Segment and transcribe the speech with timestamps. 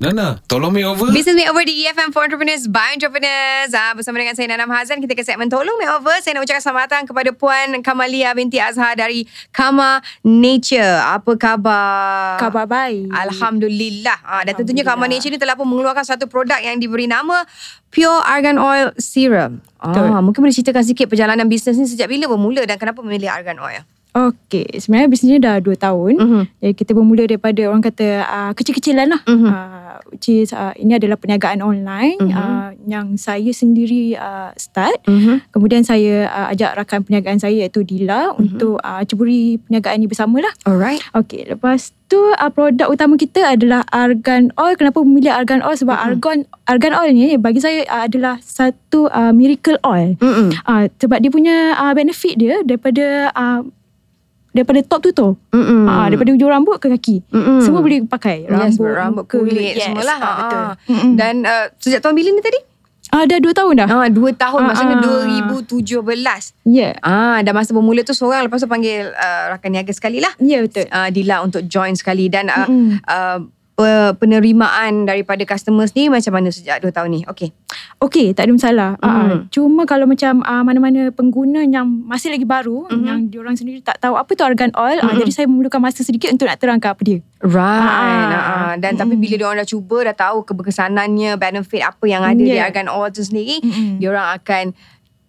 [0.00, 1.12] Nana, tolong makeover.
[1.12, 3.76] Business Makeover di EFM for Entrepreneurs by Entrepreneurs.
[3.76, 6.24] Ah, bersama dengan saya Nanam Hazan, kita ke segmen Tolong Makeover.
[6.24, 11.04] Saya nak ucapkan selamat datang kepada Puan Kamalia binti Azhar dari Kama Nature.
[11.04, 12.40] Apa khabar?
[12.40, 13.12] Khabar baik.
[13.12, 14.24] Alhamdulillah.
[14.24, 15.04] Ah, dan tentunya Kama.
[15.04, 17.44] Nature ni telah pun mengeluarkan satu produk yang diberi nama
[17.92, 19.60] Pure Argan Oil Serum.
[19.84, 20.16] Betul.
[20.16, 23.60] Ah, mungkin boleh ceritakan sikit perjalanan bisnes ni sejak bila bermula dan kenapa memilih Argan
[23.60, 23.84] Oil?
[24.10, 26.14] Okey, sebenarnya bisnes ni dah 2 tahun.
[26.18, 26.42] Mhm.
[26.58, 29.22] Jadi kita bermula daripada orang kata uh, kecil-kecilan lah.
[29.22, 29.46] Mhm.
[29.46, 32.34] Uh, which is, uh, ini adalah perniagaan online Mhm.
[32.34, 34.98] uh, yang saya sendiri uh, start.
[35.06, 35.54] Mm-hmm.
[35.54, 38.38] Kemudian saya uh, ajak rakan perniagaan saya iaitu Dila Mhm.
[38.38, 40.50] untuk uh, ceburi perniagaan ni bersama lah.
[40.66, 40.98] Alright.
[41.14, 44.74] Okey, lepas tu uh, produk utama kita adalah argan oil.
[44.74, 45.78] Kenapa memilih argan oil?
[45.78, 46.06] Sebab Mhm.
[46.10, 50.18] argan argan oil ni bagi saya uh, adalah satu uh, miracle oil.
[50.18, 50.50] Mm-mm.
[50.66, 53.62] Uh, sebab dia punya uh, benefit dia daripada uh,
[54.50, 55.32] daripada top to toe.
[55.54, 55.86] Mm-mm.
[55.86, 57.16] Ah, daripada hujung rambut ke kaki.
[57.30, 57.62] Mm-mm.
[57.62, 58.46] Semua boleh pakai.
[58.50, 60.18] Rambut, yes, rambut muka, kulit yes, semualah.
[60.18, 60.60] Ah, betul.
[60.60, 60.72] Ah.
[60.90, 61.12] Mm-mm.
[61.14, 62.60] Dan uh, sejak tahun bila ni tadi?
[63.10, 63.88] Ah, dah 2 tahun dah.
[63.90, 65.50] Ah, dua tahun Ah, maksudnya ah.
[65.82, 66.54] 2017.
[66.70, 66.94] Ya.
[67.02, 70.30] Ah, dah masa bermula tu seorang lepas tu panggil uh, rakan niaga sekali lah.
[70.38, 70.86] Ya betul.
[70.86, 73.02] Uh, Dila untuk join sekali dan uh, Mm-mm.
[73.02, 73.38] uh,
[74.16, 77.20] penerimaan daripada customers ni macam mana sejak 2 tahun ni?
[77.26, 77.50] Okay.
[78.00, 78.90] Okey, tak ada masalah.
[78.98, 79.04] Mm.
[79.04, 83.04] Ah, cuma kalau macam ah, mana-mana pengguna yang masih lagi baru, Mhm.
[83.04, 85.20] yang diorang sendiri tak tahu apa tu argan oil, ah, Mm-mm.
[85.20, 87.18] jadi saya memerlukan masa sedikit untuk nak terangkan apa dia.
[87.40, 87.60] Right.
[87.60, 88.72] Ah.
[88.72, 88.72] Ah.
[88.76, 89.20] Dan tapi Mm.
[89.20, 92.66] bila diorang dah cuba dah tahu keberkesanannya, benefit apa yang ada di Yeah.
[92.66, 94.00] Argan Oil tu sendiri, Mm-mm.
[94.00, 94.72] diorang akan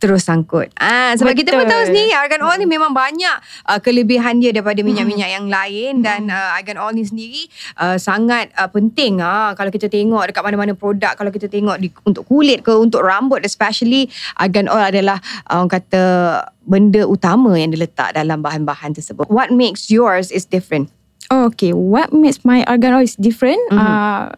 [0.01, 0.73] terus sangkut.
[0.81, 1.71] Ah sebab kita pun Betul.
[1.77, 3.37] tahu sendiri Argan Oil ni memang banyak
[3.69, 7.45] uh, kelebihan dia daripada minyak-minyak yang lain dan uh, Argan Oil ni sendiri
[7.77, 11.93] uh, sangat uh, penting ah kalau kita tengok dekat mana-mana produk kalau kita tengok di,
[12.01, 14.09] untuk kulit ke untuk rambut especially
[14.41, 16.03] Argan Oil adalah uh, orang kata
[16.65, 19.29] benda utama yang diletak dalam bahan-bahan tersebut.
[19.29, 20.89] What makes yours is different?
[21.31, 23.61] Okay, what makes my argan oil is different?
[23.71, 23.79] Mhm.
[23.79, 24.35] Ah,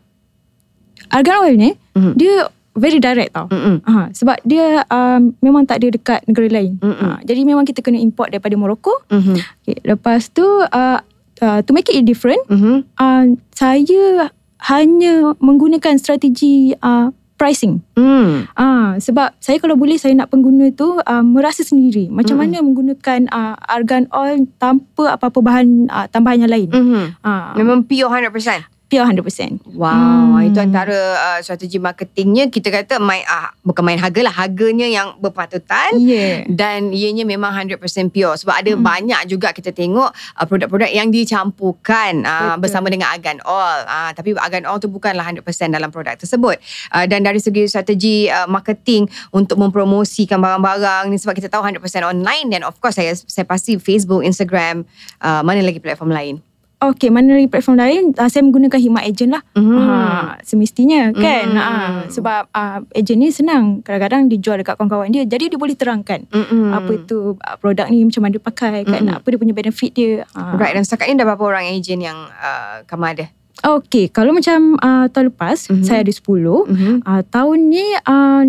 [1.10, 2.14] argan oil ni, Mhm.
[2.14, 3.46] dia very direct tau.
[3.48, 3.82] Mm-mm.
[3.84, 6.78] Ha, sebab dia um, memang tak ada dekat negara lain.
[6.78, 6.98] Mm-mm.
[6.98, 9.06] Ha, jadi memang kita kena import daripada Morocco.
[9.08, 9.36] Mhm.
[9.62, 11.00] Okay, lepas tu uh,
[11.40, 12.86] uh, to make it different, Mhm.
[12.98, 14.30] uh, saya
[14.64, 17.84] hanya menggunakan strategi uh, pricing.
[18.00, 18.48] Hmm.
[18.56, 22.56] Ah, sebab saya kalau boleh saya nak pengguna tu uh, merasa sendiri macam Mm-mm.
[22.56, 26.70] mana menggunakan uh, argan oil tanpa apa-apa bahan uh, tambahan yang lain.
[26.72, 27.04] Mhm.
[27.20, 28.64] Ah, Memang pure 100%.
[28.94, 29.58] Pure 100%.
[29.74, 30.46] Wow, Hmm.
[30.46, 35.18] itu antara uh, strategi marketingnya kita kata main uh, bukan main harga lah, harganya yang
[35.18, 36.46] berpatutan Yeah.
[36.46, 37.82] dan ianya memang 100%
[38.14, 38.86] pure sebab ada Hmm.
[38.86, 42.62] banyak juga kita tengok uh, produk-produk yang dicampurkan uh, Betul.
[42.62, 46.62] bersama dengan argan oil uh, tapi argan oil tu bukanlah 100% dalam produk tersebut
[46.94, 51.82] uh, dan dari segi strategi uh, marketing untuk mempromosikan barang-barang ni sebab kita tahu 100%
[52.04, 54.84] online dan of course saya saya pasti Facebook, Instagram,
[55.20, 56.36] uh, mana lagi platform lain.
[56.84, 59.44] Okay, mana lagi platform lain, uh, saya menggunakan Hikmat Agent lah.
[59.56, 59.78] Mhm.
[59.80, 59.96] Ha,
[60.44, 61.46] semestinya kan.
[61.48, 61.58] Hmm.
[61.58, 61.72] Ha,
[62.12, 63.80] sebab uh, agent ni senang.
[63.80, 65.24] Kadang-kadang dijual dekat kawan-kawan dia.
[65.24, 66.28] Jadi dia boleh terangkan.
[66.28, 66.76] Mm-mm.
[66.76, 69.00] Apa itu uh, produk ni macam mana dia pakai kan.
[69.00, 69.16] Mm-mm.
[69.16, 70.28] Apa dia punya benefit dia.
[70.36, 70.60] Ha.
[70.60, 73.26] Right dan setakat ni dah berapa orang agent yang uh, kamu ada?
[73.64, 75.88] Okay, kalau macam uh, tahun lepas, Mhm.
[75.88, 76.20] saya ada 10.
[76.20, 76.96] Mm-hmm.
[77.00, 78.44] Uh, tahun ni uh,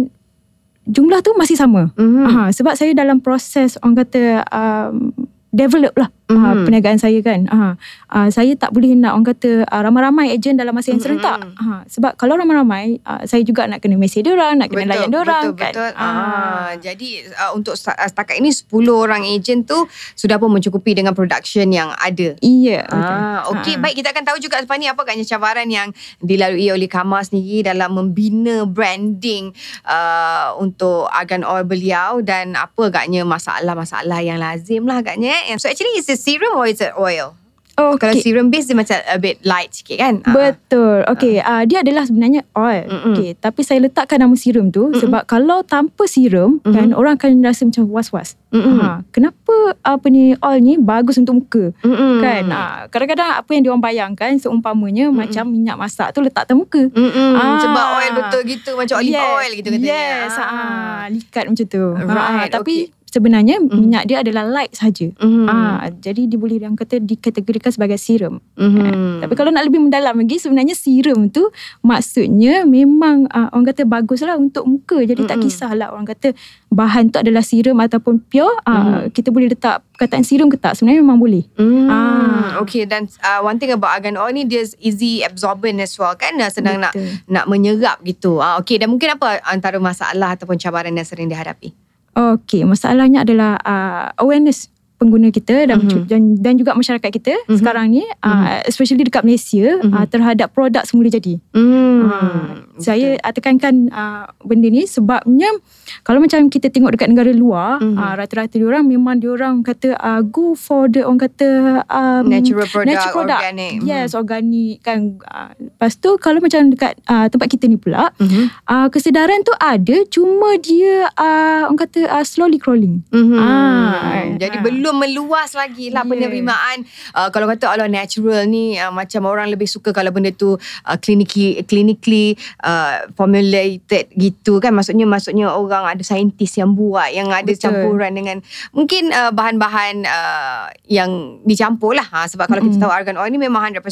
[0.85, 1.95] jumlah tu masih sama.
[1.95, 2.27] Mm-hmm.
[2.27, 5.15] Ha, sebab saya dalam proses orang kata um,
[5.55, 6.37] develop lah Mhm.
[6.39, 7.45] uh, perniagaan saya kan.
[7.47, 7.73] Uh,
[8.09, 11.05] uh, saya tak boleh nak orang kata uh, ramai-ramai ejen dalam masa yang Mhm.
[11.05, 11.39] serentak.
[11.55, 15.53] Uh, sebab kalau ramai-ramai uh, saya juga nak kena mesej diorang, nak kena layan diorang
[15.53, 15.73] betul, kan.
[15.73, 16.09] Betul, Ah.
[16.09, 16.69] ah.
[16.77, 19.85] Jadi uh, untuk uh, setakat ini 10 orang agent tu
[20.15, 22.33] sudah pun mencukupi dengan production yang ada.
[22.39, 22.89] Iya.
[22.89, 23.05] betul.
[23.15, 23.81] Ah, okey Ah.
[23.81, 27.67] baik kita akan tahu juga lepas ni apa agaknya cabaran yang dilalui oleh Kama sendiri
[27.67, 29.53] dalam membina branding
[29.85, 35.35] uh, untuk argan oil beliau dan apa agaknya masalah-masalah yang lazim lah agaknya.
[35.45, 35.57] eh.
[35.57, 37.35] So actually is it serum or is it oil?
[37.75, 37.99] Okay.
[37.99, 40.23] Kalau serum base dia macam a bit light sikit kan?
[40.23, 40.31] Ah.
[40.31, 41.03] Betul.
[41.11, 42.87] Okey, uh, dia adalah sebenarnya oil.
[42.87, 43.11] Mm-mm.
[43.11, 45.03] Okey, tapi saya letakkan nama serum tu Mm-mm.
[45.03, 46.71] sebab kalau tanpa serum Mhm.
[46.71, 48.39] kan orang akan rasa macam was-was.
[48.49, 48.79] Mm-mm.
[48.79, 49.51] Ha, kenapa
[49.83, 51.75] apa ni oil ni bagus untuk muka?
[51.83, 52.23] Mm-mm.
[52.23, 55.19] Kan ah, kadang-kadang apa yang diorang bayangkan seumpamanya Mm-mm.
[55.27, 56.79] macam minyak masak tu letak atas muka.
[56.87, 57.31] Mm-mm.
[57.35, 57.59] Ah.
[57.59, 59.35] Sebab oil betul gitu Macam olive Yes.
[59.35, 61.11] oil gitu katanya Yes, ah.
[61.11, 61.85] likat macam tu.
[61.99, 62.15] Right,
[62.47, 63.03] Ah, tapi okay.
[63.15, 63.71] Sebenarnya Mhm.
[63.73, 65.07] minyak dia adalah light saja.
[65.15, 65.47] mm.
[65.47, 68.43] Ah, jadi dia boleh yang kata dikategorikan sebagai serum.
[68.55, 69.23] mm.
[69.23, 71.47] Tapi kalau nak lebih mendalam lagi sebenarnya serum tu
[71.81, 74.99] maksudnya memang uh, orang kata bagus lah untuk muka.
[74.99, 75.47] Jadi tak Mm-mm.
[75.47, 76.35] kisahlah orang kata
[76.69, 78.51] bahan tu adalah serum ataupun pure.
[78.63, 79.11] Uh, Mm.
[79.11, 81.45] kita boleh letak perkataan serum ke tak sebenarnya memang boleh.
[81.55, 81.87] Hmm.
[81.87, 82.59] Ah.
[82.59, 86.35] Okay dan uh, one thing about argan oil ni dia easy absorbent as well kan
[86.49, 87.23] senang nak Betul.
[87.29, 88.39] nak menyerap gitu.
[88.39, 91.71] Ah okay dan mungkin apa antara masalah ataupun cabaran yang sering dihadapi?
[92.15, 94.71] Okey, masalahnya adalah uh, awareness
[95.05, 96.09] pengguna kita dan Mhm.
[96.09, 97.61] dan, dan juga masyarakat kita Mhm.
[97.61, 99.93] sekarang ni uh, especially dekat Malaysia Mhm.
[99.93, 101.37] uh, terhadap produk semula jadi.
[101.53, 102.01] Hmm.
[102.05, 102.49] Ah,
[102.79, 105.53] saya uh, tekankan uh, benda ni sebabnya
[106.01, 107.95] kalau macam kita tengok dekat negara luar Mhm.
[107.95, 111.49] uh, rata-rata diorang memang diorang kata uh, go for the orang kata
[111.87, 113.41] um, natural product, natural product.
[113.43, 113.73] organic.
[113.83, 115.21] Yes, organik kan.
[115.21, 118.49] Uh, lepas tu kalau macam dekat uh, tempat kita ni pula Mhm.
[118.65, 123.05] uh, kesedaran tu ada cuma dia uh, orang kata uh, slowly crawling.
[123.11, 123.37] Mhm.
[123.37, 124.63] Ah, Jadi ah.
[124.63, 126.13] belum meluas lagi lah Yeah.
[126.15, 126.77] penerimaan.
[127.17, 130.97] Uh, kalau kata Allah natural ni uh, macam orang lebih suka kalau benda tu uh,
[131.01, 134.71] clinically clinically uh, formulated gitu kan.
[134.77, 137.73] Maksudnya maksudnya orang ada saintis yang buat yang ada Betul.
[137.73, 138.37] campuran dengan
[138.71, 142.07] mungkin uh, bahan-bahan uh, yang dicampur lah.
[142.07, 142.85] Ha, sebab kalau kita Mm-mm.
[142.85, 143.83] tahu argan oil ni memang 100%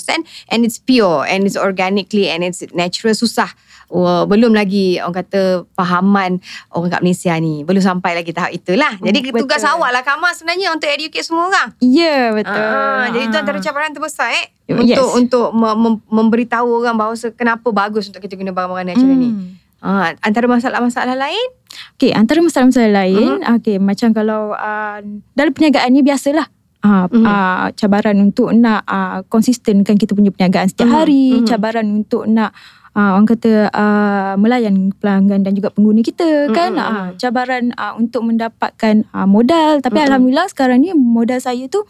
[0.53, 3.51] and it's pure and it's organically and it's natural susah.
[3.93, 6.41] Wah, belum lagi orang kata fahaman
[6.73, 7.61] orang kat Malaysia ni.
[7.61, 8.97] Belum sampai lagi tahap itulah.
[8.97, 9.77] Jadi Hmm, tugas betul.
[9.77, 11.69] awak lah Kamal sebenarnya untuk educate semua orang.
[11.77, 12.56] Ya, yeah, betul.
[12.56, 13.43] Ah, jadi itu Ah.
[13.44, 14.47] antara cabaran terbesar eh.
[14.65, 14.97] Yes.
[14.97, 19.29] Untuk untuk me- mem- memberitahu orang bahawa kenapa bagus untuk kita guna barang-barang natural ni.
[19.29, 19.61] Hmm.
[19.79, 21.49] Ah, antara masalah-masalah lain.
[21.94, 23.53] Okay, antara masalah-masalah lain, Mhm.
[23.53, 26.49] okay, macam kalau uh, dalam perniagaan ni biasalah.
[26.81, 27.23] Uh, Mhm.
[27.23, 31.47] uh, cabaran untuk nak uh, konsistenkan kita punya perniagaan setiap Mhm, hari, mhm.
[31.47, 32.50] cabaran untuk nak
[32.93, 37.97] uh, orang kata uh, melayan pelanggan dan juga pengguna kita Mhm, kan, uh, cabaran uh,
[37.97, 39.81] untuk mendapatkan uh, modal.
[39.81, 40.06] Tapi Mhm.
[40.06, 41.83] alhamdulillah sekarang ni modal saya tu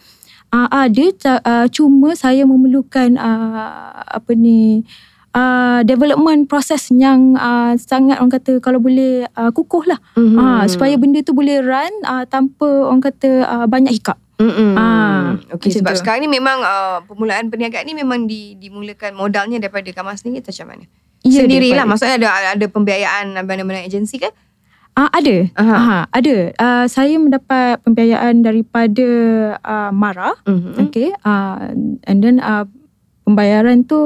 [0.51, 1.05] uh, ada,
[1.43, 4.85] uh, cuma saya memerlukan uh, apa ni
[5.33, 10.37] uh, development proses yang uh, sangat orang kata kalau boleh uh, kukuh lah Mhm.
[10.37, 14.17] Ah, supaya benda tu boleh run ah, tanpa orang kata ah, banyak hiccup.
[14.43, 14.71] Mm-mm.
[14.75, 15.99] Ah, macam sebab tu.
[16.03, 20.51] sekarang ni memang uh, permulaan perniagaan ni memang di, dimulakan modalnya daripada Kamal sendiri atau
[20.51, 20.85] macam mana?
[21.23, 24.27] Ya, Sendirilah daripada- maksudnya ada ada pembiayaan mana-mana agensi ke?
[24.93, 25.49] Ah, ada.
[25.55, 25.73] Aha.
[25.73, 26.37] Aha, ada.
[26.59, 29.09] Ah, saya mendapat pembiayaan daripada
[29.63, 30.37] ah, Mara.
[30.45, 30.91] Mhm.
[30.91, 31.15] Okay.
[31.23, 31.71] Ah,
[32.05, 32.69] and then ah,
[33.23, 33.97] pembayaran tu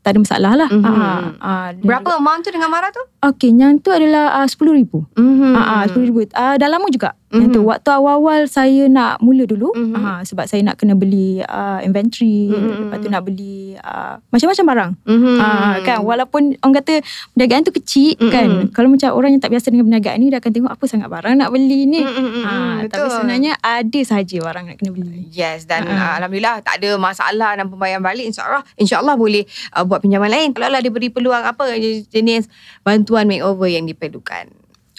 [0.00, 0.70] tak ada masalah lah.
[0.70, 0.84] Mhm.
[0.84, 3.02] Ah, ah, dan Berapa amount tu dengan Mara tu?
[3.26, 4.92] Okay, yang tu adalah ah, RM10,000.
[5.18, 5.50] Mhm.
[5.50, 6.30] Ah, ah, RM10,000.
[6.32, 7.10] Ah, dah lama juga.
[7.26, 7.68] Yang tu Mhm.
[7.68, 9.98] waktu awal-awal saya nak mula dulu Mhm.
[9.98, 12.86] ah, sebab saya nak kena beli ah, inventory, Mhm.
[12.86, 14.90] lepas tu nak beli ah, macam-macam barang.
[15.04, 15.36] Mhm.
[15.36, 17.02] Ah, kan walaupun orang kata
[17.34, 18.30] perniagaan tu kecil Mm-mm.
[18.30, 21.08] kan kalau macam orang yang tak biasa dengan perniagaan ni dia akan tengok apa sangat
[21.08, 22.94] barang nak beli ni ah, betul.
[22.94, 25.98] tapi sebenarnya ada sahaja barang nak kena beli Yes dan Ha-ha.
[25.98, 29.42] uh, alhamdulillah tak ada masalah dalam pembayaran balik insyaallah insyaallah boleh
[29.72, 30.48] uh, buat pinjaman lain.
[30.52, 31.74] Kalau lah diberi peluang apa
[32.06, 32.46] jenis
[32.80, 34.52] bantuan makeover yang diperlukan.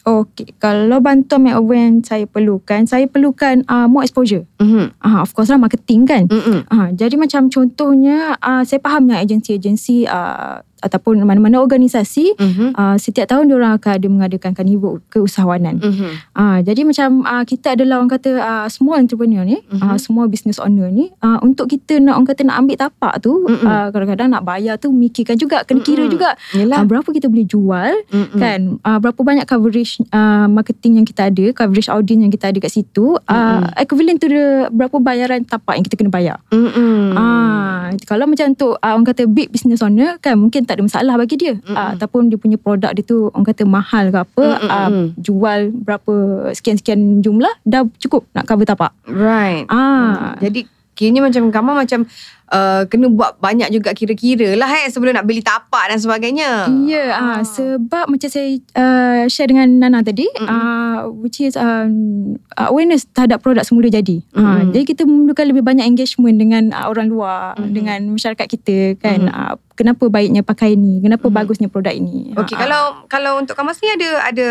[0.07, 4.47] Okey, kalau bantuan makeover yang saya perlukan, saya perlukan uh, more exposure.
[4.63, 4.95] Mhm.
[5.03, 6.31] Ah, of course lah marketing kan.
[6.31, 6.63] Mhm.
[6.71, 12.67] Ah, jadi macam contohnya uh, saya faham yang agensi-agensi uh, ataupun mana-mana organisasi Mhm.
[12.73, 15.79] uh, setiap tahun diorang akan ada mengadakan karnival keusahawanan.
[15.79, 16.09] Mhm.
[16.33, 19.81] Ah, jadi macam ah, kita adalah orang kata ah, small entrepreneur ni, Mhm.
[19.81, 23.33] ah, small business owner ni, ah, untuk kita nak orang kata nak ambil tapak tu,
[23.43, 23.65] Mhm.
[23.65, 26.11] ah, kadang-kadang nak bayar tu mikirkan juga, kena kira Mhm.
[26.11, 26.81] juga Yelah.
[26.81, 28.37] ah, berapa kita boleh jual Mhm.
[28.37, 32.57] kan, ah, berapa banyak coverage ah, marketing yang kita ada, coverage audience yang kita ada
[32.57, 36.37] kat situ, ah, equivalent to the berapa bayaran tapak yang kita kena bayar.
[36.49, 37.17] Mhm.
[37.67, 41.13] Ah, kalau macam untuk ah, orang kata big business owner kan mungkin tak ada masalah
[41.19, 41.59] bagi dia.
[41.67, 44.69] Ah, ataupun dia punya produk dia tu orang kata mahal ke apa, Mm-mm.
[44.71, 46.13] ah, jual berapa
[46.55, 48.95] sekian-sekian jumlah dah cukup nak cover tapak.
[49.03, 49.67] Right.
[49.67, 50.39] Ah.
[50.39, 50.63] Jadi
[50.97, 52.09] kiranya macam Kamal macam
[52.51, 56.67] uh, kena buat banyak juga kira-kira lah eh sebelum nak beli tapak dan sebagainya.
[56.87, 57.41] Ya, ah.
[57.43, 63.63] sebab macam saya uh, share dengan Nana tadi, uh, which is um, awareness terhadap produk
[63.63, 64.23] semula jadi.
[64.35, 64.71] Ah, Mm-mm.
[64.75, 69.27] jadi kita memerlukan lebih banyak engagement dengan uh, orang luar, dengan masyarakat kita kan.
[69.31, 70.97] Ah, kenapa baiknya pakai ni?
[70.97, 72.33] Kenapa bagusnya produk ini?
[72.33, 72.59] Okey, ah.
[72.65, 74.47] kalau kalau untuk Kamas ni ada ada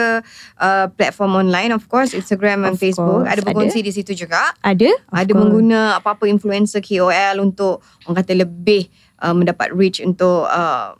[0.62, 4.54] uh, platform online of course Instagram Of Facebook, course, ada berkongsi di situ juga.
[4.62, 5.40] ada, of Ada course.
[5.42, 8.86] mengguna apa-apa influencer KOL untuk orang kata lebih
[9.20, 10.94] uh, mendapat reach untuk uh,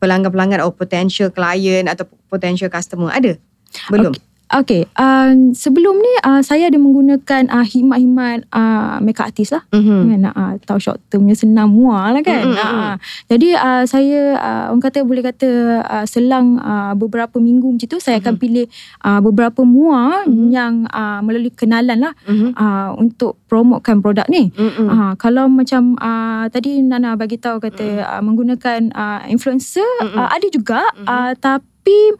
[0.00, 3.12] pelanggan-pelanggan atau potential client atau potential customer.
[3.12, 3.36] Ada?
[3.92, 4.16] Belum?
[4.16, 4.24] Okey.
[4.48, 9.60] Okay, uh, sebelum ni uh, saya ada menggunakan uh, himat-himat uh, makeup artist lah.
[9.76, 10.08] Mhm.
[10.08, 12.48] Kan, uh, tahu short termnya senang muar lah kan.
[12.48, 12.96] Mm, mm, Uh,
[13.28, 15.48] jadi uh, saya uh, orang kata boleh kata
[15.84, 18.64] uh, selang uh, beberapa minggu macam tu saya akan pilih
[19.04, 22.56] uh, beberapa muar yang uh, melalui kenalan lah Mhm.
[22.56, 24.48] uh, untuk promotekan produk ni.
[24.56, 24.86] Mhm.
[24.88, 30.16] Uh, kalau macam uh, tadi Nana bagi tahu kata uh, menggunakan uh, influencer Mm-mm.
[30.16, 32.16] uh, ada juga uh, tapi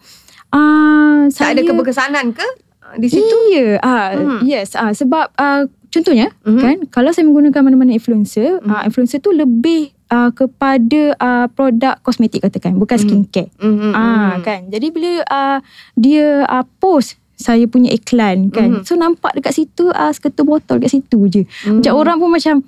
[0.50, 2.46] uh, Tak saya ada keberkesanan ke
[2.82, 3.36] uh, di situ?
[3.50, 4.40] Iya, ah Hmm.
[4.42, 6.60] yes, ah sebab ah contohnya Mhm.
[6.60, 12.40] kan kalau saya menggunakan mana-mana influencer, ah influencer tu lebih ah, kepada ah, produk kosmetik
[12.40, 13.52] katakan, bukan skincare.
[13.56, 13.92] Mhm.
[13.92, 14.68] Ah kan.
[14.68, 15.58] Jadi bila ah,
[15.94, 18.80] dia ah, post saya punya iklan kan.
[18.80, 18.82] Mhm.
[18.82, 21.42] So nampak dekat situ uh, seketul botol dekat situ je.
[21.70, 22.66] Macam orang pun macam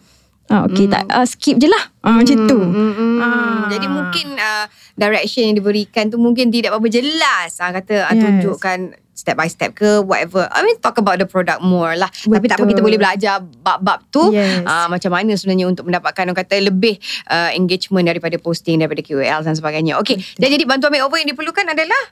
[0.50, 1.94] ah okey tak uh, skip je lah.
[2.02, 2.58] Ah macam tu.
[2.58, 3.16] Hmm, hmm.
[3.22, 3.70] Ah.
[3.70, 7.56] Jadi mungkin uh, direction yang diberikan tu mungkin tidak berapa jelas.
[7.62, 8.22] Ah kata uh, Yes.
[8.42, 8.78] tunjukkan
[9.14, 10.48] step by step ke whatever.
[10.48, 12.08] I mean talk about the product more lah.
[12.08, 12.70] Tapi tak apa Betul.
[12.72, 14.64] kita boleh belajar bab-bab tu Yes.
[14.64, 19.40] uh, macam mana sebenarnya untuk mendapatkan orang kata lebih uh, engagement daripada posting daripada KOL
[19.44, 20.00] dan sebagainya.
[20.00, 20.18] Okey.
[20.34, 22.02] Dan jadi bantuan makeover yang diperlukan adalah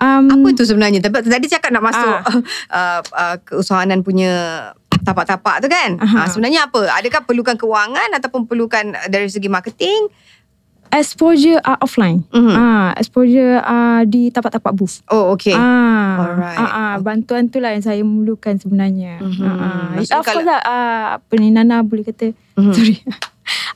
[0.00, 1.04] Um, apa tu sebenarnya?
[1.04, 2.24] Tapi tadi cakap nak masuk Ah.
[2.72, 4.32] uh, uh, keusahanan punya
[5.00, 5.96] tapak-tapak tu kan.
[5.96, 6.16] Aha.
[6.16, 6.88] Uh, sebenarnya apa?
[6.92, 10.08] Adakah perlukan kewangan ataupun perlukan dari segi marketing?
[10.90, 12.26] exposure uh, offline.
[12.30, 12.50] Mhm.
[12.50, 15.06] Ah exposure uh, di tapak-tapak booth.
[15.06, 15.54] Oh, okay.
[15.54, 16.58] Ah, Alright.
[16.58, 19.22] ah, ah, bantuan tu lah yang saya memerlukan sebenarnya.
[19.22, 19.88] Ah, ah.
[19.94, 22.74] Maksudnya Of course kalau- lah, ah, apa ni Nana boleh kata, Mhm.
[22.74, 22.96] sorry.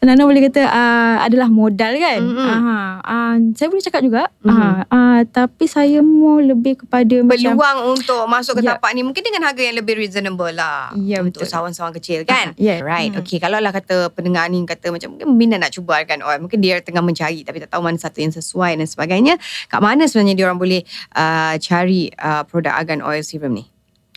[0.04, 2.20] Nana boleh kata ah, adalah modal kan.
[2.20, 2.44] Mhm.
[2.44, 4.22] Ah, ah, saya boleh cakap juga.
[4.44, 4.52] Mhm.
[4.52, 8.76] Ah, ah, tapi saya mau lebih kepada macam Peluang untuk masuk ke Ya.
[8.76, 10.92] tapak ni mungkin dengan harga yang lebih reasonable lah.
[10.96, 11.52] Ya, untuk betul.
[11.52, 12.52] sawan-sawan kecil kan.
[12.52, 12.80] Ah, ya.
[12.80, 13.12] Right.
[13.12, 13.20] Hmm.
[13.24, 13.38] Okay.
[13.40, 16.40] Kalau lah kata pendengar ni kata macam mungkin minat nak cuba kan oil.
[16.40, 19.34] Mungkin dia tengah mencari tapi tak tahu mana satu yang sesuai dan sebagainya.
[19.68, 20.80] Kat mana sebenarnya dia orang boleh
[21.16, 23.64] uh, cari uh, produk Argan Oil Serum ni?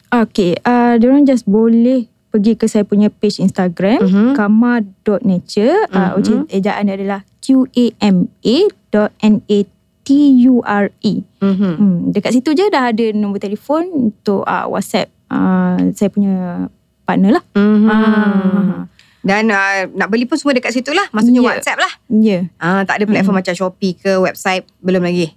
[0.08, 2.08] Okay, uh, diorang just boleh
[2.38, 4.08] pergi ke saya punya page Instagram Mhm.
[4.08, 4.32] mm-hmm.
[4.34, 5.94] kama.nature Mhm.
[5.94, 8.58] uh, which is ejaan dia adalah Q-A-M-A
[8.90, 11.74] dot N-A-T-U-R-E Mm-hmm.
[11.74, 16.68] hmm, Dekat situ je dah ada nombor telefon untuk uh, WhatsApp uh, saya punya
[17.04, 17.88] partner lah Mm-hmm.
[17.88, 18.84] Ah.
[19.20, 21.04] Dan uh, nak beli pun semua dekat situ lah.
[21.12, 21.48] Maksudnya Ya.
[21.52, 21.92] WhatsApp lah.
[22.08, 22.44] Ya, yeah.
[22.56, 25.36] Ah, tak ada platform macam Shopee ke website belum lagi.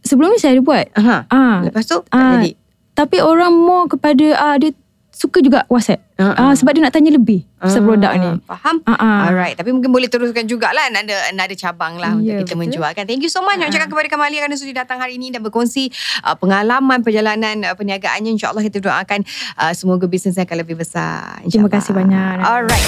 [0.00, 1.16] sebelum ni saya ada buat Aha.
[1.26, 2.52] Ah, Lepas tu tak ah, jadi.
[2.92, 4.76] Tapi orang more kepada uh, dia
[5.20, 8.76] suka juga WhatsApp Ah, uh, sebab dia nak tanya lebih pasal produk ni Faham?
[8.84, 9.18] Ah, ah.
[9.24, 9.56] Alright.
[9.56, 10.92] Tapi mungkin boleh teruskan jugalah.
[10.92, 12.60] Ada ada cabang lah untuk Ya, kita betul.
[12.60, 13.08] menjualkan.
[13.08, 13.56] Thank you so much.
[13.56, 13.72] Nak Ah.
[13.72, 15.88] cakap kepada Kamalia kerana sudi datang hari ini dan berkongsi
[16.20, 18.36] uh, pengalaman perjalanan uh, perniagaannya.
[18.36, 19.24] InsyaAllah kita doakan
[19.56, 21.40] uh, semoga bisnesnya akan lebih besar.
[21.40, 21.72] Terima InsyaAllah.
[21.72, 22.36] kasih banyak.
[22.42, 22.86] Alright.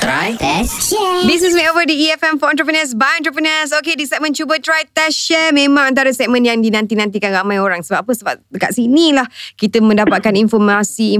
[0.00, 1.28] Try, Test share.
[1.28, 3.76] Business Makeover di EFM for Entrepreneurs by Entrepreneurs.
[3.76, 7.84] Okay, di segmen Cuba Try Test Share memang antara segmen yang dinanti-nantikan ramai orang.
[7.84, 8.12] Sebab apa?
[8.14, 11.18] Sebab dekat sini lah kita mendapatkan informasi-informasi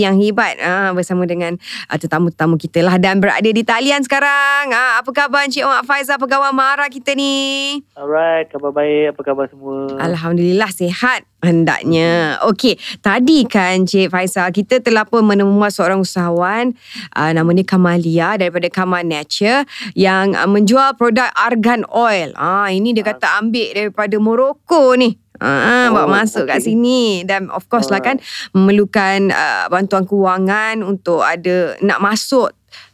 [0.00, 1.60] yang hebat ah, bersama dengan
[1.92, 2.96] ah, tetamu-tetamu kita lah.
[2.96, 4.72] Dan berada di talian sekarang.
[4.72, 7.78] Ah, apa khabar Encik Mak Faizal, pegawai Mara kita ni?
[7.92, 9.12] Alright, khabar baik.
[9.12, 9.92] Apa khabar semua?
[10.00, 12.38] Alhamdulillah sihat hendaknya.
[12.50, 16.74] Okey, tadi kan Cik Faisal kita telah pun menemui seorang usahawan
[17.14, 19.62] uh, nama dia Kamalia daripada Kamal Nature
[19.94, 22.34] yang uh, menjual produk argan oil.
[22.34, 25.27] Ah ini dia kata ambil daripada Morocco ni.
[25.38, 26.74] Ah, Oh, bawa masuk kat okey.
[26.74, 28.18] sini dan of course lah kan
[28.52, 32.50] memerlukan uh, bantuan kewangan untuk ada nak masuk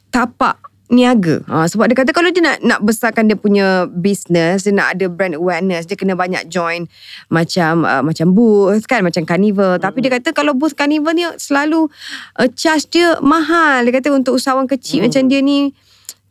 [0.08, 1.40] tapak niaga.
[1.48, 5.08] Ha, sebab dia kata kalau dia nak nak besarkan dia punya business, dia nak ada
[5.08, 6.86] brand awareness, dia kena banyak join
[7.26, 9.80] macam uh, macam booth kan, macam carnival.
[9.80, 11.88] Tapi dia kata kalau booth carnival ni selalu
[12.36, 13.82] uh, charge dia mahal.
[13.82, 15.08] Dia kata untuk usahawan kecil Hmm.
[15.08, 15.72] macam dia ni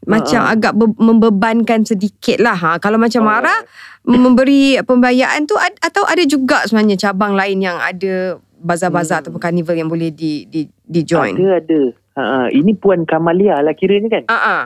[0.04, 2.56] macam agak be- membebankan sedikit lah.
[2.56, 3.28] Ha, kalau macam Oh.
[3.28, 3.56] Mara
[4.04, 9.24] memberi pembayaran tu atau ada juga sebenarnya cabang lain yang ada bazar-bazar Hmm.
[9.28, 11.36] ataupun carnival yang boleh di di di join.
[11.36, 11.82] Ada, ada.
[12.14, 12.40] Ha, ha.
[12.48, 14.24] Ini Puan Kamalia lah kiranya kan?
[14.30, 14.62] Ah ah.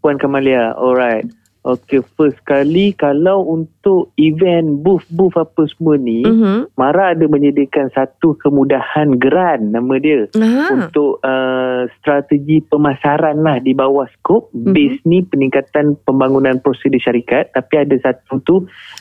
[0.00, 0.76] Puan Kamalia.
[0.76, 1.26] Alright.
[1.64, 6.76] Okay, first kali kalau untuk event booth-booth apa semua ni, Mhm.
[6.76, 10.28] Mara ada menyediakan satu kemudahan geran nama dia.
[10.36, 10.76] Ah.
[10.76, 14.76] Untuk uh, strategi pemasaran lah di bawah skop Mhm.
[14.76, 18.56] base ni peningkatan pembangunan prosedur syarikat tapi ada satu tu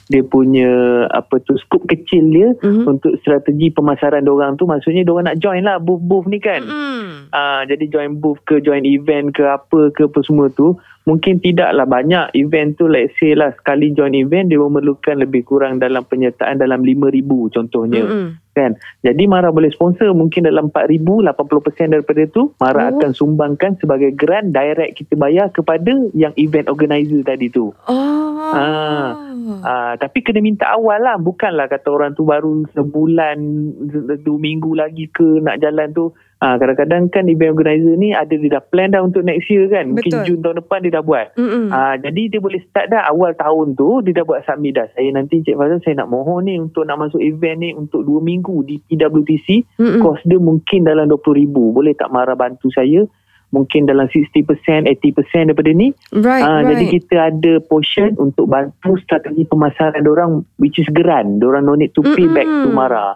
[0.07, 0.71] dia punya
[1.11, 2.87] apa tu skop kecil dia Mhm.
[2.87, 7.27] untuk strategi pemasaran orang tu maksudnya orang nak join lah booth-booth ni kan Mm.
[7.29, 11.83] Ah, jadi join booth ke join event ke apa ke apa semua tu mungkin tidaklah
[11.83, 16.63] banyak event tu let's say lah sekali join event dia memerlukan lebih kurang dalam penyertaan
[16.63, 18.27] dalam 5000 contohnya Mm-mm.
[18.55, 18.71] kan
[19.03, 22.99] jadi Mara boleh sponsor mungkin dalam 4000 80% daripada tu Mara Oh.
[22.99, 28.21] akan sumbangkan sebagai grant direct kita bayar kepada yang event organizer tadi tu Oh.
[28.53, 29.15] Ah.
[29.63, 33.37] Ah, tapi kena minta awal lah Bukanlah kata orang tu baru sebulan
[34.21, 36.11] Dua minggu lagi ke nak jalan tu
[36.43, 39.95] ah, Kadang-kadang kan event organizer ni Ada dia dah plan dah untuk next year kan
[39.95, 40.25] Mungkin Betul.
[40.27, 41.27] Jun tahun depan dia dah buat.
[41.71, 45.09] Ah, jadi dia boleh start dah awal tahun tu Dia dah buat submit dah Saya
[45.09, 48.67] nanti Cik Fazal Saya nak mohon ni Untuk nak masuk event ni Untuk 2 minggu
[48.67, 50.03] di PWTC Mm-mm.
[50.03, 53.07] Kos dia mungkin dalam RM20,000 Boleh tak marah bantu saya
[53.53, 54.89] Mungkin dalam 60% 80%
[55.45, 56.73] daripada ni Right, Ah, right.
[56.73, 61.37] Jadi kita ada portion untuk bantu strategi pemasaran orang which is geran.
[61.37, 62.33] Orang no need to pay Mm-mm.
[62.33, 63.13] back to Mara.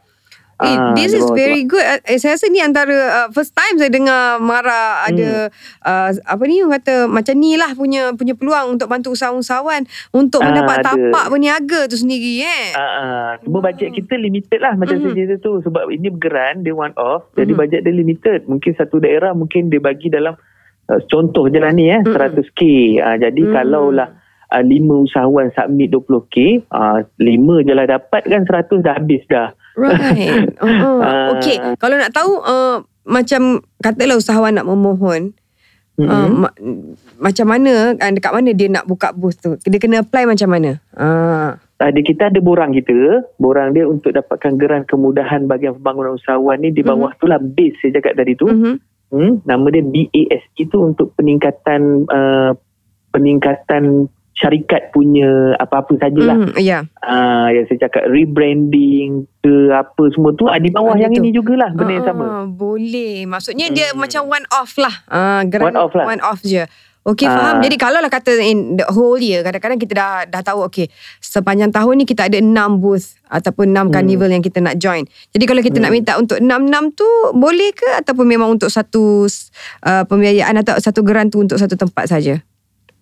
[0.58, 1.86] Eh, Ah, this is very good.
[1.86, 5.54] Uh, saya rasa ni antara uh, first time saya dengar Mara ada
[5.86, 10.42] uh, apa ni orang kata macam ni lah punya punya peluang untuk bantu usahawan-usahawan untuk
[10.42, 10.90] Ah, mendapat ada.
[10.90, 12.74] tapak berniaga tu sendiri eh.
[12.74, 13.28] Ah, ah.
[13.38, 15.04] Cuma bajet kita limited lah macam Mhm.
[15.04, 17.60] saya cerita tu sebab ini bergeran dia one off jadi Mhm.
[17.60, 20.34] bajet dia limited mungkin satu daerah mungkin dia bagi dalam
[20.88, 22.18] uh, contoh je lah ni eh Mhm.
[22.18, 22.62] 100k
[22.98, 23.54] ah, jadi Mhm.
[23.54, 24.10] kalau lah
[24.50, 24.74] uh, 5
[25.06, 27.30] usahawan submit 20k uh, 5
[27.62, 30.50] je lah dapat kan 100 dah habis dah Right.
[30.66, 31.00] Uh-uh.
[31.00, 31.28] Ah.
[31.38, 31.62] Okay.
[31.78, 35.38] Kalau nak tahu uh, macam katalah usahawan nak memohon
[36.02, 36.58] uh, ma-
[37.22, 39.56] macam mana uh, dekat mana dia nak buka booth tu?
[39.62, 40.82] Dia kena apply macam mana?
[40.98, 41.62] Ah.
[41.78, 46.74] Ada kita ada borang kita, borang dia untuk dapatkan geran kemudahan bagian pembangunan usahawan ni
[46.74, 48.50] di bawah tu lah base saya cakap tadi tu.
[48.50, 48.76] Mhm.
[49.08, 52.52] Hmm, nama dia BAS itu untuk peningkatan uh,
[53.14, 56.38] peningkatan syarikat punya apa-apa sajalah.
[56.38, 56.86] Mhm, Ya.
[57.02, 61.34] Ah yang saya cakap rebranding ke apa semua tu ah, di bawah Ada yang ini
[61.34, 62.26] jugalah benda yang Ah, sama.
[62.46, 63.26] Boleh.
[63.26, 64.00] Maksudnya dia Hmm.
[64.00, 64.94] macam one off lah.
[65.10, 66.06] Ah, geran One off lah.
[66.06, 66.64] One off je.
[67.02, 67.34] Okay Ah.
[67.34, 67.64] faham.
[67.64, 71.72] Jadi kalau lah kata in the whole year, kadang-kadang kita dah dah tahu okay, sepanjang
[71.72, 73.94] tahun ni kita ada 6 booth ataupun 6 Hmm.
[73.96, 75.08] carnival yang kita nak join.
[75.32, 80.04] Jadi kalau kita nak minta untuk 6-6 tu boleh ke ataupun memang untuk satu uh,
[80.04, 82.44] pembiayaan atau satu geran tu untuk satu tempat saja?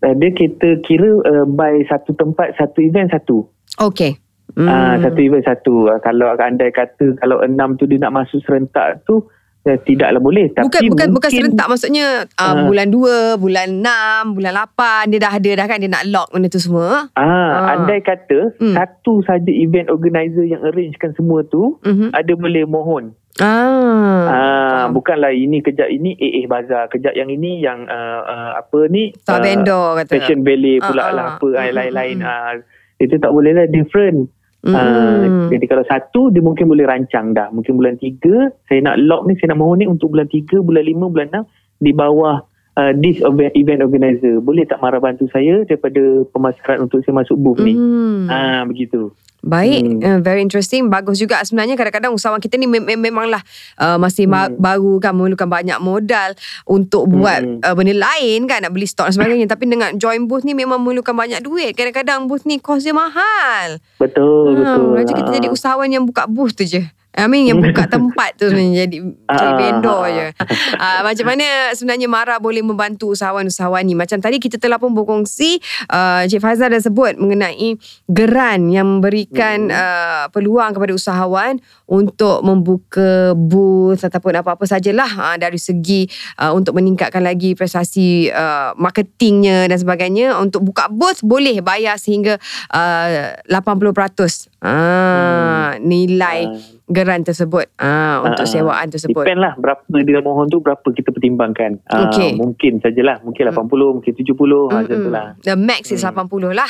[0.06, 3.50] Uh, dia kita kira uh, by satu tempat satu event satu.
[3.82, 4.22] Okay.
[4.54, 4.70] Hmm.
[4.70, 5.90] Uh, satu event satu.
[5.90, 9.26] Uh, kalau andai kata kalau enam tu dia nak masuk serentak tu uh,
[9.66, 10.54] tidaklah boleh.
[10.54, 12.62] Bukan Tapi bukan bukan mungkin- serentak maksudnya uh, Ah.
[12.62, 13.02] bulan 2,
[13.36, 17.10] bulan 6, bulan 8 dia dah ada dah kan dia nak lock benda tu semua.
[17.12, 17.74] Ah, Ah.
[17.74, 18.78] andai kata Hmm.
[18.78, 22.14] satu saja event organizer yang arrangekan semua tu Mhm.
[22.14, 23.18] ada boleh mohon.
[23.36, 24.24] Ah.
[24.24, 29.12] Ah, bukanlah ini kejap ini AA Bazar, kejap yang ini yang uh, uh, apa ni?
[29.18, 30.12] Star uh, kata.
[30.14, 31.12] Fashion Ballet Ah, pula ah.
[31.12, 32.18] lah apa Mm, ah, mm, lain-lain.
[32.18, 32.24] mm.
[32.24, 32.52] Ah,
[32.96, 34.30] itu tak boleh lah different.
[34.66, 34.74] Mm.
[34.74, 37.54] Ah, jadi kalau satu dia mungkin boleh rancang dah.
[37.54, 40.84] Mungkin bulan tiga saya nak lock ni saya nak mohon ni untuk bulan tiga, bulan
[40.84, 41.46] lima, bulan enam
[41.78, 42.42] di bawah
[42.82, 43.22] uh, this
[43.54, 44.42] event, organizer.
[44.42, 47.78] Boleh tak marah bantu saya daripada pemasaran untuk saya masuk booth ni?
[47.78, 48.26] Hmm.
[48.26, 49.14] Ah begitu.
[49.46, 50.02] Baik, Hmm.
[50.02, 50.90] uh, very interesting.
[50.90, 53.46] Bagus juga sebenarnya kadang-kadang usahawan kita ni mem- mem- memanglah
[53.78, 54.58] uh, masih ma- Hmm.
[54.58, 56.34] baru kan memerlukan banyak modal
[56.66, 57.62] untuk buat Hmm.
[57.62, 59.46] uh, benda lain kan nak beli stok dan sebagainya.
[59.54, 61.72] Tapi dengan join booth ni memang memerlukan banyak duit.
[61.72, 63.78] Kadang-kadang booth ni kos dia mahal.
[63.96, 64.98] Betul, betul.
[64.98, 65.36] Macam kita Ah.
[65.36, 66.82] jadi usahawan yang buka booth tu je.
[67.16, 70.28] I mean yang buka tempat tu sebenarnya jadi jadi Ah, vendor ah, je.
[70.76, 73.96] Uh, macam mana sebenarnya Mara boleh membantu usahawan-usahawan ni?
[73.96, 77.80] Macam tadi kita telah pun berkongsi uh, Cik Faizal dah sebut mengenai
[78.12, 85.62] geran yang memberikan uh, peluang kepada usahawan untuk membuka booth ataupun apa-apa sajalah uh, dari
[85.62, 86.10] segi
[86.42, 90.36] uh, untuk meningkatkan lagi prestasi uh, marketingnya dan sebagainya.
[90.36, 92.36] Untuk buka booth boleh bayar sehingga
[92.74, 96.58] uh, 80% ah, nilai Ah.
[96.88, 99.22] geran tersebut ah, untuk Ah, sewaan tersebut.
[99.22, 101.82] Depend lah berapa dia mohon tu berapa kita pertimbangkan.
[101.86, 102.34] Ah, Okey.
[102.36, 103.22] mungkin sajalah.
[103.22, 103.62] Mungkin 80,
[103.94, 104.34] mungkin 70
[104.68, 105.14] ha, macam tu Mm-mm.
[105.14, 105.28] lah.
[105.40, 106.18] The max is Hmm.
[106.18, 106.70] 80 lah.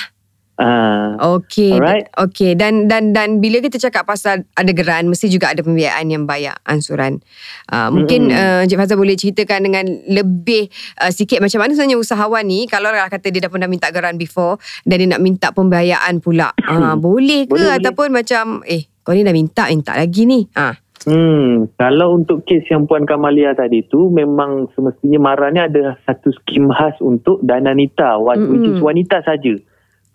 [0.56, 1.76] Ah, Okey.
[1.76, 2.08] Alright.
[2.16, 6.24] Okey dan dan dan bila kita cakap pasal ada geran mesti juga ada pembiayaan yang
[6.24, 7.20] bayar ansuran.
[7.68, 8.64] Uh, mungkin uh, Mm-mm.
[8.64, 13.12] Encik Fazal boleh ceritakan dengan lebih uh, sikit macam mana sebenarnya usahawan ni kalau lah
[13.12, 16.56] kata dia dah pernah minta geran before dan dia nak minta pembiayaan pula.
[16.58, 17.76] Uh, boleh ke Boleh, boleh.
[17.76, 20.48] ataupun macam eh kau ni dah minta minta lagi ni.
[20.56, 20.80] Ah.
[21.04, 26.34] Hmm, kalau untuk kes yang Puan Kamalia tadi tu memang semestinya Mara ni ada satu
[26.34, 28.50] skim khas untuk dana nita wa- Mm-mm.
[28.50, 29.54] which is wanita saja.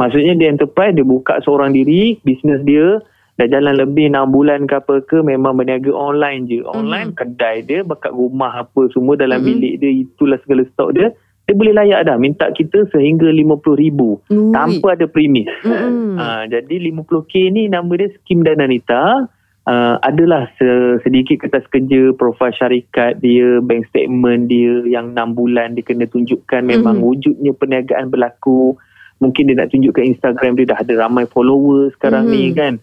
[0.01, 3.05] Maksudnya dia enterprise dia buka seorang diri bisnes dia
[3.37, 6.65] dah jalan lebih 6 bulan ke apa ke memang berniaga online je.
[6.67, 9.49] Online kedai dia bakat rumah apa semua dalam Mm-mm.
[9.55, 11.09] bilik dia itulah segala stok dia.
[11.45, 14.53] Dia boleh layak dah minta kita sehingga RM50,000 Ui.
[14.53, 15.49] tanpa ada premis.
[15.61, 16.15] Mm-mm.
[16.15, 19.29] Ha, jadi 50k ni nama dia skim dana nita.
[19.61, 25.77] Uh, adalah se- sedikit kertas kerja profil syarikat dia, bank statement dia yang 6 bulan
[25.77, 27.05] dia kena tunjukkan memang Mhm.
[27.05, 28.75] wujudnya perniagaan berlaku.
[29.21, 32.33] Mungkin dia nak tunjukkan Instagram dia dah ada ramai followers sekarang Mhm.
[32.33, 32.75] ni kan.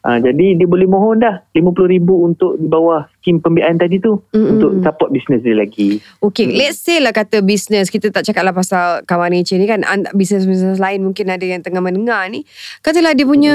[0.00, 4.54] Uh, jadi dia boleh mohon dah RM50,000 untuk di bawah skim pembiayaan tadi tu Mm-mm.
[4.54, 5.98] untuk support bisnes dia lagi.
[6.22, 6.54] Okay, Hmm.
[6.54, 10.06] let's say lah kata bisnes kita tak cakap lah pasal kawan nature ni kan an-
[10.12, 12.46] bisnes-bisnes lain mungkin ada yang tengah mendengar ni
[12.80, 13.54] katalah dia punya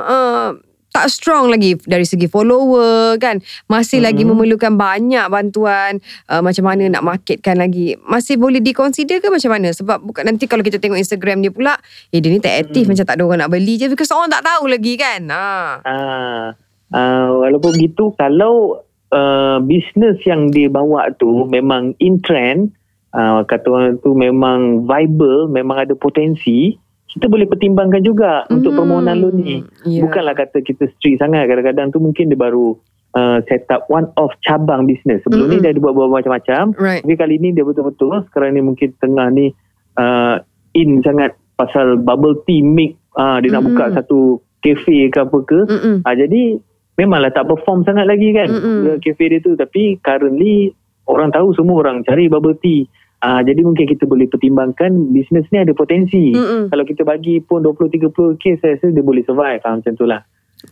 [0.00, 0.56] uh,
[0.90, 4.34] tak strong lagi dari segi follower kan masih lagi Mhm.
[4.34, 9.70] memerlukan banyak bantuan uh, macam mana nak marketkan lagi masih boleh diconsider ke macam mana
[9.70, 11.78] sebab bukan nanti kalau kita tengok Instagram dia pula
[12.10, 12.90] eh dia ni tak aktif Mhm.
[12.94, 15.78] macam tak ada orang nak beli je because orang tak tahu lagi kan ha.
[15.86, 16.44] Ah,
[16.90, 18.82] ah, walaupun begitu kalau
[19.14, 22.70] uh, bisnes yang dia bawa tu memang in trend,
[23.10, 26.78] uh, kata orang tu memang viable, memang ada potensi,
[27.10, 29.58] kita boleh pertimbangkan juga untuk Hmm, permohonan loan ni.
[29.82, 30.02] ya.
[30.02, 31.44] Bukanlah kata kita strict sangat.
[31.44, 32.78] Kadang-kadang tu mungkin dia baru
[33.12, 35.18] uh, set up one off cabang bisnes.
[35.22, 35.58] Sebelum Mm-mm.
[35.58, 36.70] ni dia ada buat buat macam-macam.
[36.76, 37.02] Right.
[37.02, 39.50] Tapi kali ni dia betul-betul sekarang ni mungkin tengah ni
[39.96, 40.38] uh,
[40.72, 43.74] in sangat pasal bubble tea make uh, dia nak Mm-mm.
[43.74, 45.60] buka satu cafe ke apa ke.
[46.02, 46.62] Ah jadi
[46.94, 49.00] memanglah tak perform sangat lagi kan Mm-mm.
[49.00, 50.70] cafe dia tu tapi currently
[51.04, 52.86] orang tahu semua orang cari bubble tea.
[53.20, 56.32] Ah jadi mungkin kita boleh pertimbangkan bisnes ni ada potensi.
[56.32, 56.72] Mm-mm.
[56.72, 60.08] Kalau kita bagi pun 20 30 k saya rasa dia boleh survive ah, macam tu
[60.08, 60.24] lah.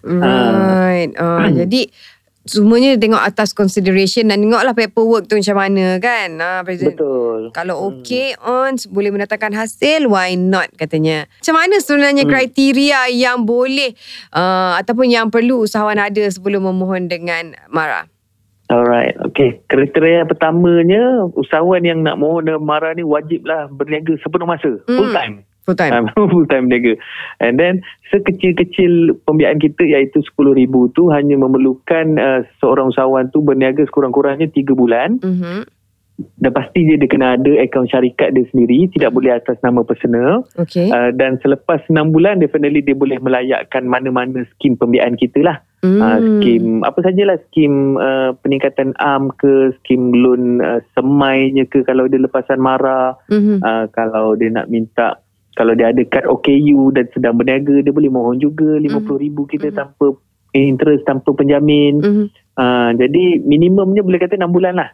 [0.04, 1.12] Right.
[1.16, 1.88] Uh, jadi
[2.48, 6.40] semuanya tengok atas consideration dan tengoklah paperwork tu macam mana kan.
[6.40, 6.60] Uh.
[6.64, 7.52] Betul.
[7.52, 11.28] Kalau okay on boleh mendatangkan hasil why not katanya.
[11.44, 12.32] Macam mana sebenarnya Hmm.
[12.32, 13.92] kriteria yang boleh
[14.32, 18.08] uh, ataupun yang perlu usahawan ada sebelum memohon dengan Mara?
[18.68, 19.64] Alright, okay.
[19.64, 24.98] Kriteria pertamanya, usahawan yang nak mohon dengan Mara ni wajiblah berniaga sepenuh masa, Hmm.
[25.00, 25.34] full time.
[25.64, 25.92] Full time.
[25.92, 27.00] Um, full time berniaga.
[27.40, 27.80] And then
[28.12, 34.76] sekecil-kecil pembiayaan kita iaitu RM10,000 tu hanya memerlukan uh, seorang usahawan tu berniaga sekurang-kurangnya 3
[34.76, 35.16] bulan.
[35.24, 35.64] Mhm.
[36.18, 40.42] Dan pasti dia, dia kena ada akaun syarikat dia sendiri, tidak boleh atas nama personal.
[40.58, 40.90] Okay.
[40.90, 45.62] Uh, dan selepas 6 bulan definitely dia boleh melayakkan mana-mana skim pembiayaan kita lah.
[45.78, 46.02] Hmm.
[46.02, 52.10] Uh, skim apa sajalah skim uh, peningkatan am ke skim loan uh, semainya ke kalau
[52.10, 53.62] dia lepasan mara Mhm.
[53.62, 55.22] uh, kalau dia nak minta
[55.54, 59.76] kalau dia ada kad OKU dan sedang berniaga dia boleh mohon juga RM50,000 kita Mhm.
[59.76, 60.06] tanpa
[60.50, 62.24] interest tanpa penjamin Mhm.
[62.58, 64.90] uh, jadi minimumnya boleh kata 6 bulan lah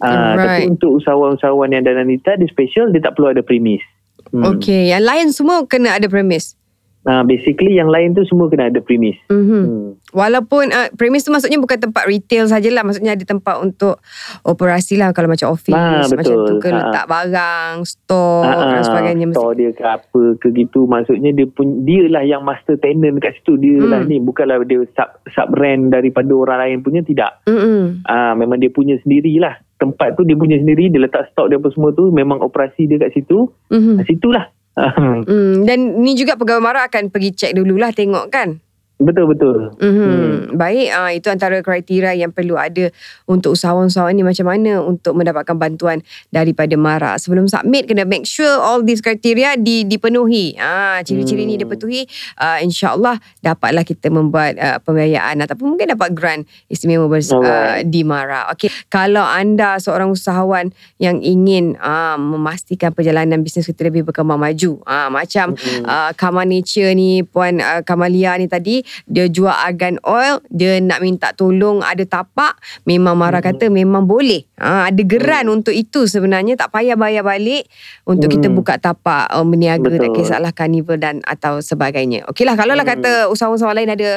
[0.00, 0.40] uh, Alright.
[0.40, 3.84] tapi untuk usahawan-usahawan yang dana nita dia special dia tak perlu ada premis
[4.32, 4.48] hmm.
[4.56, 4.88] Okay.
[4.88, 6.56] Yang lain semua kena ada premis.
[7.04, 9.42] Uh, basically yang lain tu semua kena ada premis Mhm.
[9.42, 9.88] hmm.
[10.12, 12.84] Walaupun uh, premis tu maksudnya bukan tempat retail sajalah.
[12.84, 13.96] Maksudnya ada tempat untuk
[14.42, 15.08] operasi lah.
[15.10, 16.44] Kalau macam office Ah, macam betul.
[16.44, 16.76] tu ke Ah.
[16.78, 19.24] letak barang, store Ah, dan sebagainya.
[19.24, 19.38] Mesti.
[19.38, 23.38] store dia ke apa ke gitu maksudnya dia pun dia lah yang master tenant dekat
[23.38, 23.88] situ dia Hmm.
[23.88, 28.04] lah ni bukanlah dia sub sub rent daripada orang lain punya tidak Mm-mm.
[28.04, 31.68] ah memang dia punya sendirilah tempat tu dia punya sendiri dia letak stok dia apa
[31.68, 33.96] semua tu memang operasi dia kat situ Mhm.
[33.96, 34.44] kat situlah
[35.28, 38.56] Hmm, dan ni juga pegawai mara akan pergi cek dululah tengok kan.
[39.00, 40.10] Betul betul Mm-hmm.
[40.12, 40.38] Hmm.
[40.58, 42.92] Baik, ah itu antara kriteria yang perlu ada
[43.26, 47.16] untuk usahawan-usahawan ni macam mana untuk mendapatkan bantuan daripada MARA.
[47.18, 50.54] Sebelum submit kena make sure all these criteria di, dipenuhi.
[50.60, 51.66] Ah ciri-ciri ni Hmm.
[51.66, 52.04] dipenuhi,
[52.38, 58.04] uh, insya-Allah dapatlah kita membuat uh, pembiayaan ataupun mungkin dapat grant istimewa bers- uh, di
[58.04, 58.52] MARA.
[58.54, 64.78] Okey, kalau anda seorang usahawan yang ingin uh, memastikan perjalanan bisnes kita lebih berkembang maju,
[64.84, 65.86] ah macam Mm-mm.
[65.88, 71.00] uh, Kamal Nature ni Puan uh, Kamalia ni tadi dia jual argan oil dia nak
[71.00, 73.48] minta tolong ada tapak memang Mara Hmm.
[73.54, 77.66] kata memang boleh ha, ada geran untuk itu sebenarnya tak payah bayar balik
[78.06, 78.58] untuk kita Hmm.
[78.58, 80.16] buka tapak uh, berniaga tak Betul.
[80.22, 82.98] kisahlah carnival dan atau sebagainya okey lah kalau lah Hmm.
[82.98, 84.08] kata usahawan-usahawan lain ada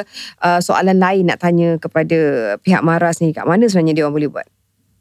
[0.42, 2.18] uh, soalan lain nak tanya kepada
[2.62, 4.46] pihak Mara sendiri kat mana sebenarnya dia orang boleh buat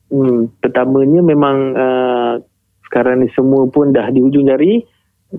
[0.10, 2.34] hmm pertamanya memang uh,
[2.86, 4.86] sekarang ni semua pun dah di hujung jari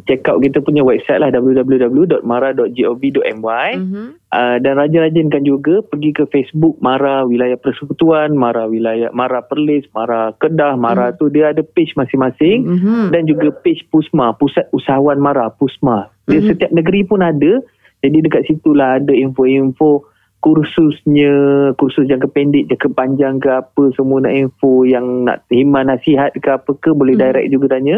[0.04, 4.08] check out kita punya website lah www.mara.gov.my mm-hmm.
[4.26, 10.34] Uh, dan rajin-rajinkan juga pergi ke Facebook Mara Wilayah Persekutuan, Mara Wilayah Mara Perlis, Mara
[10.36, 11.16] Kedah, Mara Hmm.
[11.16, 13.02] tu dia ada page masing-masing Mm-hmm.
[13.16, 16.10] dan juga page Pusma, Pusat Usahawan Mara, Pusma.
[16.28, 16.46] Dia Mhm.
[16.52, 17.62] setiap negeri pun ada.
[18.04, 20.04] Jadi dekat situlah ada info-info
[20.44, 21.32] kursusnya,
[21.74, 26.50] kursus jangka pendek, jangka panjang ke apa, semua nak info yang nak terima nasihat ke
[26.50, 27.22] apa ke, boleh Mhm.
[27.22, 27.96] direct juga tanya.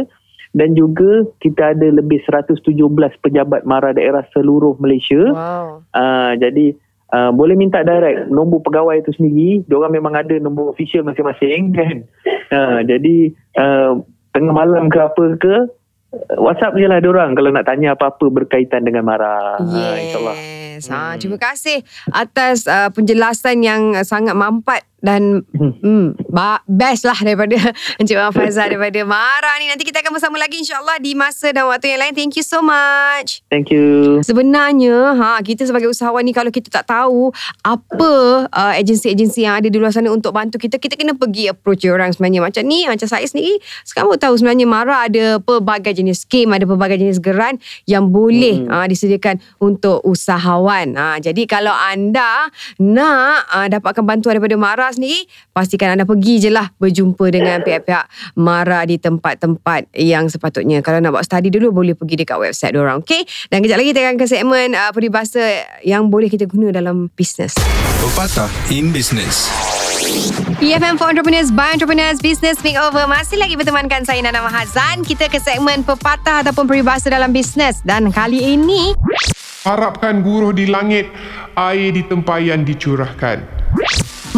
[0.56, 2.64] Dan juga kita ada lebih 117
[3.20, 5.20] pejabat mara daerah seluruh Malaysia.
[5.32, 6.76] wow Uh, jadi
[7.12, 9.64] uh, boleh minta direct nombor pegawai itu sendiri.
[9.66, 11.96] Diorang memang ada nombor official masing-masing kan.
[12.48, 14.00] Uh, jadi uh,
[14.32, 15.54] tengah malam ke apa ke
[16.40, 19.61] WhatsApp je lah diorang kalau nak tanya apa-apa berkaitan dengan Mara.
[19.61, 20.37] InsyaAllah.
[20.37, 20.88] Yes.
[20.88, 21.18] Ha, Hmm.
[21.18, 21.82] terima kasih
[22.14, 25.74] atas uh, penjelasan yang sangat mampat dan Hmm.
[25.78, 27.54] hmm, ba- best lah daripada
[28.00, 29.66] Encik Wan Faizal daripada Mara ni.
[29.66, 32.14] Nanti kita akan bersama lagi insyaAllah di masa dan waktu yang lain.
[32.14, 33.42] Thank you so much.
[33.46, 34.18] Thank you.
[34.22, 37.30] Sebenarnya ha kita sebagai usahawan ni kalau kita tak tahu
[37.61, 38.12] apa
[38.46, 42.11] uh, agensi-agensi yang ada di luar sana untuk bantu kita kita kena pergi approach orang
[42.11, 46.64] sebenarnya macam ni macam saya sendiri sekarang tahu sebenarnya Mara ada pelbagai jenis skim ada
[46.64, 48.72] pelbagai jenis geran yang boleh Hmm.
[48.72, 55.27] uh, disediakan untuk usahawan ha jadi kalau anda nak uh, dapatkan bantuan daripada Mara sendiri
[55.53, 58.05] pastikan anda pergi je lah berjumpa dengan pihak-pihak
[58.38, 60.81] Mara di tempat-tempat yang sepatutnya.
[60.85, 64.01] Kalau nak buat study dulu boleh pergi dekat website diorang okay dan kejap lagi kita
[64.05, 67.57] akan ke segmen uh, peribahasa yang boleh kita guna dalam bisnes.
[67.98, 69.51] Pepatah in Business.
[70.59, 75.37] EFM for Entrepreneurs by Entrepreneurs Business Makeover Masih lagi bertemankan saya Nana Mahazan Kita ke
[75.37, 77.85] segmen pepatah ataupun peribahasa dalam bisnes.
[77.85, 78.96] Dan kali ini
[79.68, 81.12] Harapkan buruh di langit,
[81.53, 83.42] air di tempayan dicurahkan.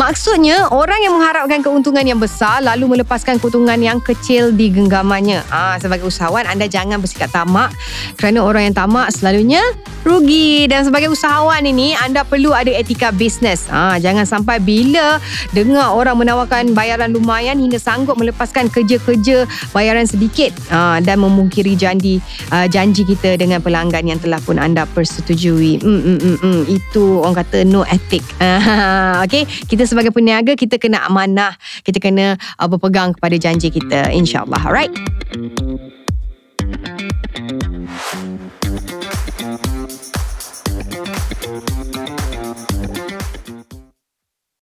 [0.00, 5.44] Maksudnya orang yang mengharapkan keuntungan yang besar lalu melepaskan keuntungan yang kecil di genggamannya.
[5.52, 7.68] Ah sebagai usahawan anda jangan bersikap tamak
[8.16, 9.60] kerana orang yang tamak selalunya
[10.00, 13.68] rugi dan sebagai usahawan ini anda perlu ada etika bisnes.
[13.68, 15.20] Ah jangan sampai bila
[15.52, 19.44] dengar orang menawarkan bayaran lumayan hingga sanggup melepaskan kerja-kerja
[19.76, 24.88] bayaran sedikit ah dan memungkiri janji uh, janji kita dengan pelanggan yang telah pun anda
[24.96, 25.84] persetujui.
[25.84, 26.60] Mm, mm, mm, mm.
[26.72, 28.24] Itu orang kata no ethic.
[29.28, 34.14] okay, kita sebagai peniaga kita kena amanah, kita kena uh, berpegang kepada janji kita.
[34.14, 34.62] InsyaAllah.
[34.62, 34.94] Alright.